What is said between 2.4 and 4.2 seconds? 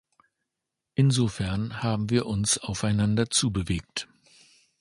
aufeinander zubewegt.